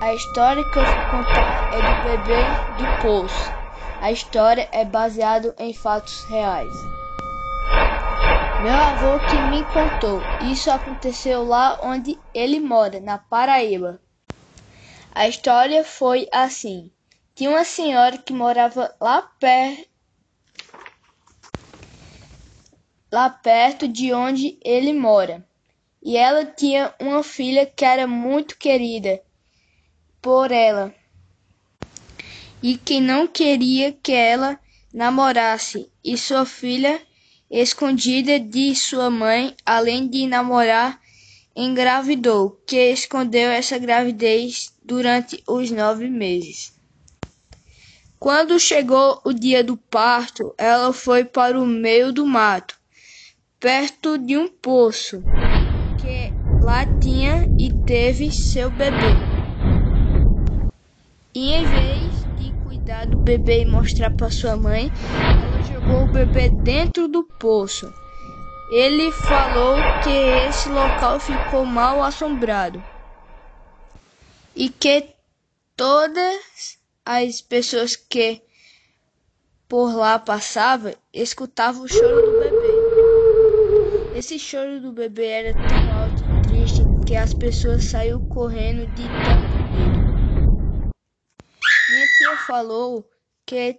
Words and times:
A 0.00 0.14
história 0.14 0.64
que 0.64 0.78
eu 0.78 0.86
vou 0.86 1.02
contar 1.10 1.68
é 1.70 1.82
do 1.82 1.94
bebê 2.02 2.56
do 2.78 2.86
poço. 3.02 3.52
A 4.00 4.10
história 4.10 4.66
é 4.72 4.82
baseada 4.82 5.54
em 5.58 5.74
fatos 5.74 6.24
reais. 6.24 6.74
Meu 8.58 8.74
avô 8.74 9.20
que 9.20 9.38
me 9.38 9.62
contou. 9.62 10.22
Isso 10.40 10.70
aconteceu 10.70 11.44
lá 11.44 11.78
onde 11.82 12.18
ele 12.32 12.58
mora, 12.60 12.98
na 12.98 13.18
Paraíba. 13.18 14.00
A 15.14 15.28
história 15.28 15.84
foi 15.84 16.26
assim. 16.32 16.90
Tinha 17.34 17.50
uma 17.50 17.64
senhora 17.64 18.16
que 18.16 18.32
morava 18.32 18.96
lá 18.98 19.20
perto 19.38 19.90
lá 23.12 23.28
perto 23.28 23.86
de 23.86 24.14
onde 24.14 24.58
ele 24.64 24.94
mora. 24.94 25.46
E 26.02 26.16
ela 26.16 26.46
tinha 26.46 26.94
uma 26.98 27.22
filha 27.22 27.66
que 27.66 27.84
era 27.84 28.06
muito 28.06 28.56
querida 28.56 29.20
por 30.20 30.50
ela 30.50 30.94
e 32.62 32.76
que 32.76 33.00
não 33.00 33.26
queria 33.26 33.92
que 33.92 34.12
ela 34.12 34.58
namorasse. 34.92 35.88
E 36.04 36.16
sua 36.16 36.44
filha 36.44 37.00
escondida 37.50 38.38
de 38.38 38.74
sua 38.74 39.10
mãe, 39.10 39.54
além 39.64 40.08
de 40.08 40.26
namorar, 40.26 41.00
engravidou, 41.54 42.60
que 42.66 42.90
escondeu 42.92 43.50
essa 43.50 43.78
gravidez 43.78 44.72
durante 44.82 45.42
os 45.46 45.70
nove 45.70 46.08
meses. 46.08 46.72
Quando 48.18 48.60
chegou 48.60 49.20
o 49.24 49.32
dia 49.32 49.64
do 49.64 49.76
parto, 49.76 50.54
ela 50.58 50.92
foi 50.92 51.24
para 51.24 51.58
o 51.58 51.66
meio 51.66 52.12
do 52.12 52.26
mato, 52.26 52.78
perto 53.58 54.18
de 54.18 54.36
um 54.36 54.46
poço 54.46 55.22
que 55.98 56.32
lá 56.62 56.84
tinha 57.00 57.48
e 57.58 57.72
teve 57.86 58.30
seu 58.30 58.70
bebê. 58.70 59.29
E 61.32 61.52
em 61.52 61.64
vez 61.64 62.26
de 62.36 62.52
cuidar 62.64 63.06
do 63.06 63.16
bebê 63.18 63.62
e 63.62 63.64
mostrar 63.64 64.10
para 64.10 64.30
sua 64.30 64.56
mãe, 64.56 64.90
jogou 65.68 66.02
o 66.02 66.12
bebê 66.12 66.48
dentro 66.48 67.06
do 67.06 67.22
poço. 67.22 67.92
Ele 68.72 69.12
falou 69.12 69.76
que 70.02 70.10
esse 70.10 70.68
local 70.68 71.20
ficou 71.20 71.64
mal 71.64 72.02
assombrado 72.02 72.82
e 74.56 74.68
que 74.68 75.08
todas 75.76 76.78
as 77.06 77.40
pessoas 77.40 77.94
que 77.94 78.42
por 79.68 79.94
lá 79.94 80.18
passavam 80.18 80.92
escutavam 81.14 81.84
o 81.84 81.88
choro 81.88 82.22
do 82.22 82.40
bebê. 82.40 84.18
Esse 84.18 84.36
choro 84.36 84.80
do 84.80 84.90
bebê 84.90 85.26
era 85.26 85.52
tão 85.54 85.92
alto 85.92 86.24
e 86.24 86.42
triste 86.48 86.82
que 87.06 87.14
as 87.14 87.32
pessoas 87.32 87.84
saíram 87.84 88.20
correndo 88.28 88.84
de 88.94 89.04
tanto 89.04 89.60
medo. 89.72 90.09
Falou 92.50 93.08
que 93.46 93.78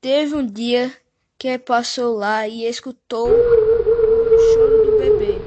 teve 0.00 0.36
um 0.36 0.46
dia 0.46 0.96
que 1.36 1.58
passou 1.58 2.14
lá 2.14 2.46
e 2.46 2.64
escutou 2.64 3.28
o 3.28 4.38
choro 4.38 4.86
do 4.86 4.96
bebê. 4.96 5.40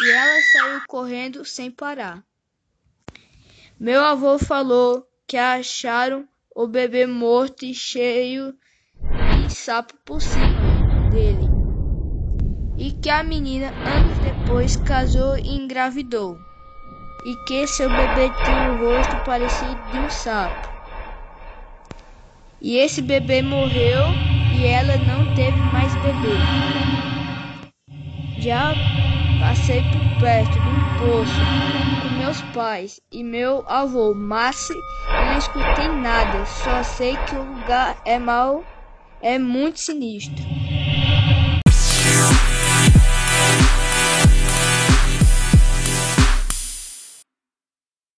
E 0.00 0.10
ela 0.10 0.40
saiu 0.40 0.80
correndo 0.88 1.44
sem 1.44 1.70
parar. 1.70 2.24
Meu 3.78 4.02
avô 4.02 4.38
falou 4.38 5.06
que 5.26 5.36
acharam 5.36 6.26
o 6.56 6.66
bebê 6.66 7.04
morto 7.04 7.66
e 7.66 7.74
cheio 7.74 8.56
de 9.34 9.52
sapo 9.52 9.94
por 10.06 10.22
cima 10.22 11.10
dele. 11.10 11.46
E 12.78 12.90
que 12.90 13.10
a 13.10 13.22
menina, 13.22 13.70
anos 13.84 14.18
depois, 14.18 14.76
casou 14.76 15.36
e 15.36 15.50
engravidou. 15.50 16.38
E 17.26 17.36
que 17.46 17.66
seu 17.66 17.90
bebê 17.90 18.30
tinha 18.30 18.72
o 18.72 18.78
rosto 18.78 19.18
parecido 19.18 19.90
de 19.90 19.98
um 19.98 20.08
sapo. 20.08 20.71
E 22.64 22.76
esse 22.76 23.02
bebê 23.02 23.42
morreu 23.42 24.06
e 24.54 24.64
ela 24.66 24.96
não 24.96 25.34
teve 25.34 25.58
mais 25.72 25.96
bebê. 25.96 26.38
Já 28.40 28.72
passei 29.40 29.80
por 29.82 30.20
perto 30.20 30.60
de 30.60 30.70
um 30.70 30.96
poço 30.96 31.40
com 32.00 32.08
meus 32.16 32.40
pais 32.54 33.00
e 33.10 33.24
meu 33.24 33.64
avô, 33.66 34.14
mas 34.14 34.68
não 35.18 35.36
escutei 35.36 35.88
nada. 35.88 36.46
Só 36.46 36.84
sei 36.84 37.16
que 37.16 37.34
o 37.34 37.42
lugar 37.42 37.96
é 38.04 38.16
mal, 38.20 38.64
é 39.20 39.40
muito 39.40 39.80
sinistro. 39.80 40.61